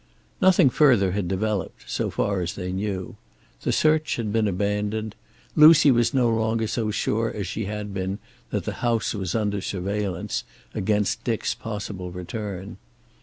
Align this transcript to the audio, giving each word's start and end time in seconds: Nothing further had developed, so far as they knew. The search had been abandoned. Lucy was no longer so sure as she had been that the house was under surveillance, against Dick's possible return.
Nothing 0.41 0.71
further 0.71 1.11
had 1.11 1.27
developed, 1.27 1.83
so 1.85 2.09
far 2.09 2.41
as 2.41 2.55
they 2.55 2.71
knew. 2.71 3.17
The 3.61 3.71
search 3.71 4.15
had 4.15 4.33
been 4.33 4.47
abandoned. 4.47 5.13
Lucy 5.55 5.91
was 5.91 6.11
no 6.11 6.27
longer 6.27 6.65
so 6.65 6.89
sure 6.89 7.31
as 7.31 7.45
she 7.45 7.65
had 7.65 7.93
been 7.93 8.17
that 8.49 8.63
the 8.63 8.73
house 8.81 9.13
was 9.13 9.35
under 9.35 9.61
surveillance, 9.61 10.43
against 10.73 11.23
Dick's 11.23 11.53
possible 11.53 12.09
return. 12.09 12.77